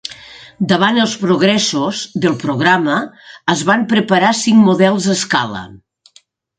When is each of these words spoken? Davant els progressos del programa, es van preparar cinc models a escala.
Davant 0.69 0.95
els 1.03 1.13
progressos 1.23 2.01
del 2.25 2.39
programa, 2.45 2.97
es 3.57 3.65
van 3.71 3.87
preparar 3.95 4.35
cinc 4.45 4.65
models 4.67 5.15
a 5.15 5.17
escala. 5.21 5.67